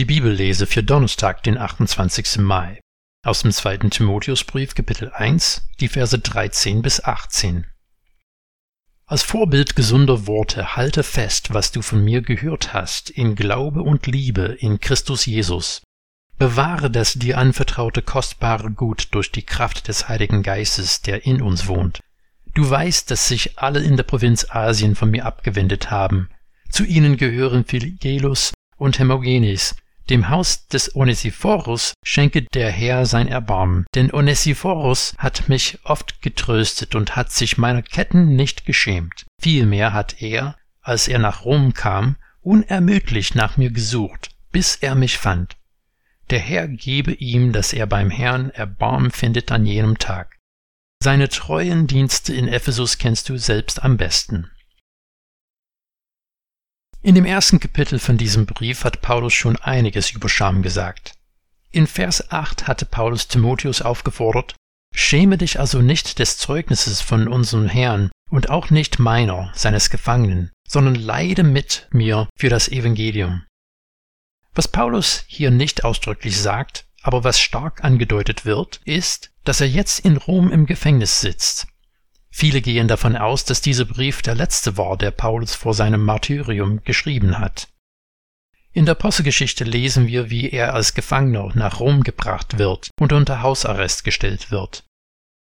[0.00, 2.38] Die Bibellese für Donnerstag, den 28.
[2.38, 2.80] Mai.
[3.22, 7.66] Aus dem zweiten Timotheusbrief, Kapitel 1, die Verse 13 bis 18.
[9.04, 14.06] Als Vorbild gesunder Worte halte fest, was du von mir gehört hast, in Glaube und
[14.06, 15.82] Liebe in Christus Jesus.
[16.38, 21.66] Bewahre das dir anvertraute kostbare Gut durch die Kraft des Heiligen Geistes, der in uns
[21.66, 22.00] wohnt.
[22.54, 26.30] Du weißt, dass sich alle in der Provinz Asien von mir abgewendet haben.
[26.70, 29.74] Zu ihnen gehören Philgelus und Hermogenes,
[30.10, 36.94] dem Haus des Onesiphorus schenke der Herr sein Erbarmen, denn Onesiphorus hat mich oft getröstet
[36.94, 39.26] und hat sich meiner Ketten nicht geschämt.
[39.40, 45.18] Vielmehr hat er, als er nach Rom kam, unermüdlich nach mir gesucht, bis er mich
[45.18, 45.56] fand.
[46.30, 50.38] Der Herr gebe ihm, dass er beim Herrn Erbarmen findet an jenem Tag.
[51.02, 54.50] Seine treuen Dienste in Ephesus kennst du selbst am besten.
[57.02, 61.14] In dem ersten Kapitel von diesem Brief hat Paulus schon einiges über Scham gesagt.
[61.70, 64.54] In Vers 8 hatte Paulus Timotheus aufgefordert,
[64.94, 70.50] Schäme dich also nicht des Zeugnisses von unserem Herrn und auch nicht meiner, seines Gefangenen,
[70.68, 73.44] sondern leide mit mir für das Evangelium.
[74.52, 80.00] Was Paulus hier nicht ausdrücklich sagt, aber was stark angedeutet wird, ist, dass er jetzt
[80.00, 81.66] in Rom im Gefängnis sitzt
[82.32, 86.82] Viele gehen davon aus, dass dieser Brief der letzte war, der Paulus vor seinem Martyrium
[86.84, 87.68] geschrieben hat.
[88.72, 93.42] In der Apostelgeschichte lesen wir, wie er als Gefangener nach Rom gebracht wird und unter
[93.42, 94.84] Hausarrest gestellt wird.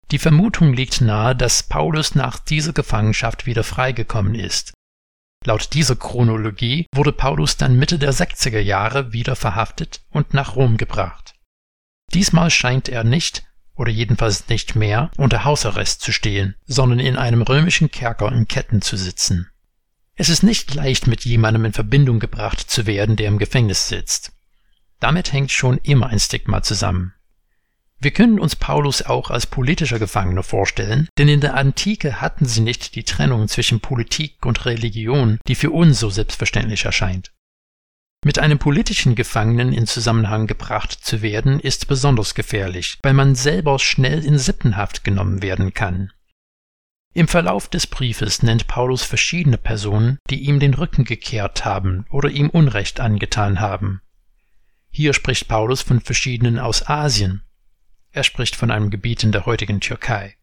[0.10, 4.74] Die Vermutung liegt nahe, dass Paulus nach dieser Gefangenschaft wieder freigekommen ist.
[5.46, 10.78] Laut dieser Chronologie wurde Paulus dann Mitte der 60er Jahre wieder verhaftet und nach Rom
[10.78, 11.36] gebracht.
[12.14, 13.46] Diesmal scheint er nicht
[13.80, 18.82] oder jedenfalls nicht mehr, unter Hausarrest zu stehen, sondern in einem römischen Kerker in Ketten
[18.82, 19.48] zu sitzen.
[20.16, 24.34] Es ist nicht leicht, mit jemandem in Verbindung gebracht zu werden, der im Gefängnis sitzt.
[25.00, 27.14] Damit hängt schon immer ein Stigma zusammen.
[28.02, 32.62] Wir können uns Paulus auch als politischer Gefangener vorstellen, denn in der Antike hatten sie
[32.62, 37.32] nicht die Trennung zwischen Politik und Religion, die für uns so selbstverständlich erscheint.
[38.26, 43.80] Mit einem politischen Gefangenen in Zusammenhang gebracht zu werden, ist besonders gefährlich, weil man selber
[43.80, 46.12] schnell in Sippenhaft genommen werden kann.
[47.14, 52.30] Im Verlauf des Briefes nennt Paulus verschiedene Personen, die ihm den Rücken gekehrt haben oder
[52.30, 54.02] ihm Unrecht angetan haben.
[54.92, 57.44] Hier spricht Paulus von verschiedenen aus Asien.
[58.12, 60.36] Er spricht von einem Gebiet in der heutigen Türkei,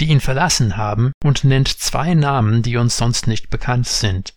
[0.00, 4.34] die ihn verlassen haben und nennt zwei Namen, die uns sonst nicht bekannt sind.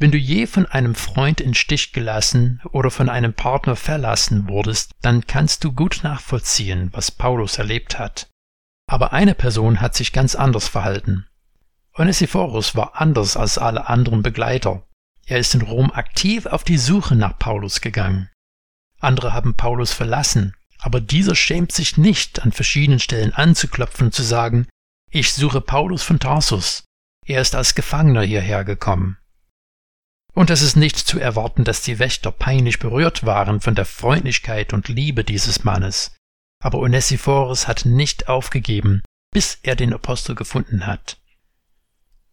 [0.00, 4.92] Wenn du je von einem Freund in Stich gelassen oder von einem Partner verlassen wurdest,
[5.02, 8.26] dann kannst du gut nachvollziehen, was Paulus erlebt hat.
[8.86, 11.26] Aber eine Person hat sich ganz anders verhalten.
[11.92, 14.88] Onesiphorus war anders als alle anderen Begleiter.
[15.26, 18.30] Er ist in Rom aktiv auf die Suche nach Paulus gegangen.
[19.00, 24.22] Andere haben Paulus verlassen, aber dieser schämt sich nicht, an verschiedenen Stellen anzuklopfen und zu
[24.22, 24.66] sagen,
[25.10, 26.84] ich suche Paulus von Tarsus.
[27.26, 29.18] Er ist als Gefangener hierher gekommen.
[30.32, 34.72] Und es ist nicht zu erwarten, dass die Wächter peinlich berührt waren von der Freundlichkeit
[34.72, 36.14] und Liebe dieses Mannes.
[36.62, 39.02] Aber Onesiphorus hat nicht aufgegeben,
[39.32, 41.18] bis er den Apostel gefunden hat.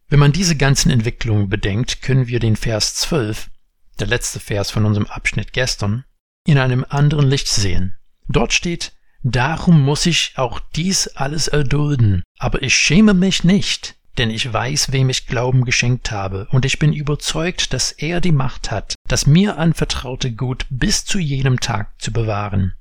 [0.08, 3.50] Wenn man diese ganzen Entwicklungen bedenkt, können wir den Vers 12,
[3.98, 6.04] der letzte Vers von unserem Abschnitt gestern,
[6.46, 7.96] in einem anderen Licht sehen.
[8.28, 8.92] Dort steht,
[9.22, 14.92] Darum muss ich auch dies alles erdulden, aber ich schäme mich nicht, denn ich weiß,
[14.92, 19.26] wem ich Glauben geschenkt habe, und ich bin überzeugt, dass er die Macht hat, das
[19.26, 22.74] mir anvertraute Gut bis zu jenem Tag zu bewahren.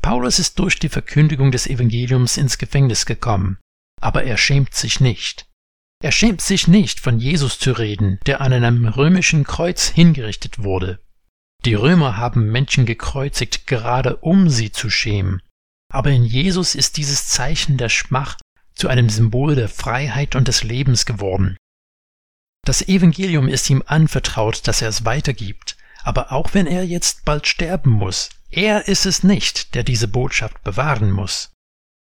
[0.00, 3.58] Paulus ist durch die Verkündigung des Evangeliums ins Gefängnis gekommen,
[4.00, 5.46] aber er schämt sich nicht.
[6.00, 11.00] Er schämt sich nicht, von Jesus zu reden, der an einem römischen Kreuz hingerichtet wurde.
[11.64, 15.42] Die Römer haben Menschen gekreuzigt, gerade um sie zu schämen.
[15.92, 18.36] Aber in Jesus ist dieses Zeichen der Schmach
[18.78, 21.56] zu einem Symbol der Freiheit und des Lebens geworden.
[22.64, 27.46] Das Evangelium ist ihm anvertraut, dass er es weitergibt, aber auch wenn er jetzt bald
[27.46, 31.52] sterben muss, er ist es nicht, der diese Botschaft bewahren muss.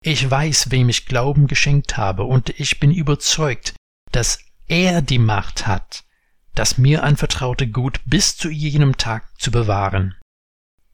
[0.02, 3.74] Ich weiß, wem ich Glauben geschenkt habe, und ich bin überzeugt,
[4.12, 6.06] dass er die Macht hat,
[6.56, 10.16] das mir anvertraute Gut bis zu jenem Tag zu bewahren.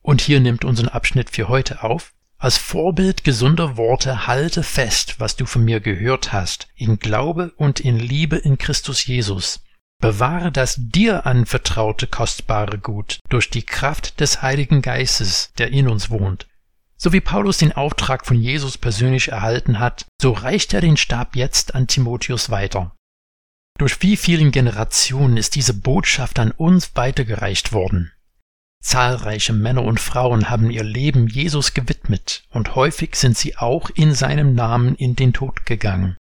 [0.01, 5.35] Und hier nimmt unseren Abschnitt für heute auf, als Vorbild gesunder Worte halte fest, was
[5.35, 9.61] du von mir gehört hast, in Glaube und in Liebe in Christus Jesus.
[9.99, 16.09] Bewahre das dir anvertraute kostbare Gut durch die Kraft des Heiligen Geistes, der in uns
[16.09, 16.47] wohnt.
[16.97, 21.35] So wie Paulus den Auftrag von Jesus persönlich erhalten hat, so reicht er den Stab
[21.35, 22.95] jetzt an Timotheus weiter.
[23.77, 28.11] Durch wie vielen Generationen ist diese Botschaft an uns weitergereicht worden.
[28.85, 34.13] Zahlreiche Männer und Frauen haben ihr Leben Jesus gewidmet, und häufig sind sie auch in
[34.13, 36.17] seinem Namen in den Tod gegangen.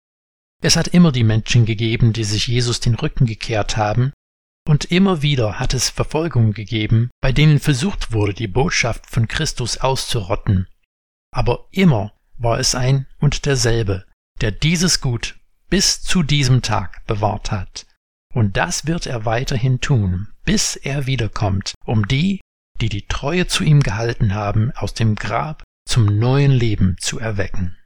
[0.62, 4.14] Es hat immer die Menschen gegeben, die sich Jesus den Rücken gekehrt haben,
[4.66, 9.80] und immer wieder hat es Verfolgung gegeben, bei denen versucht wurde, die Botschaft von Christus
[9.80, 10.68] auszurotten.
[11.32, 14.06] Aber immer war es ein und derselbe,
[14.40, 15.38] der dieses Gut
[15.70, 17.86] bis zu diesem Tag bewahrt hat.
[18.34, 22.40] Und das wird er weiterhin tun, bis er wiederkommt, um die,
[22.82, 27.78] die die Treue zu ihm gehalten haben, aus dem Grab zum neuen Leben zu erwecken.